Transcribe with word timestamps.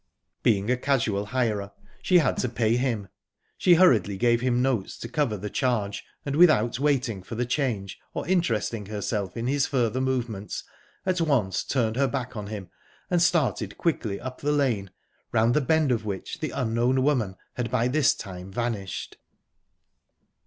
Being 0.41 0.71
a 0.71 0.77
casual 0.77 1.27
hirer, 1.27 1.69
she 2.01 2.17
had 2.17 2.35
to 2.37 2.49
pay 2.49 2.75
him. 2.75 3.07
She 3.55 3.75
hurriedly 3.75 4.17
gave 4.17 4.41
him 4.41 4.59
notes 4.59 4.97
to 4.97 5.07
cover 5.07 5.37
the 5.37 5.47
charge, 5.51 6.03
and, 6.25 6.35
without 6.35 6.79
waiting 6.79 7.21
for 7.21 7.35
the 7.35 7.45
change, 7.45 7.99
or 8.15 8.27
interesting 8.27 8.87
herself 8.87 9.37
in 9.37 9.45
his 9.45 9.67
further 9.67 10.01
movements, 10.01 10.63
at 11.05 11.21
once 11.21 11.63
turned 11.63 11.97
her 11.97 12.07
back 12.07 12.35
on 12.35 12.47
him 12.47 12.71
and 13.11 13.21
started 13.21 13.77
quickly 13.77 14.19
up 14.19 14.41
the 14.41 14.51
lane, 14.51 14.89
round 15.31 15.53
the 15.53 15.61
bend 15.61 15.91
of 15.91 16.03
which 16.03 16.39
the 16.39 16.49
unknown 16.49 17.03
woman 17.03 17.35
had 17.53 17.69
by 17.69 17.87
this 17.87 18.15
time 18.15 18.51
vanished. 18.51 19.17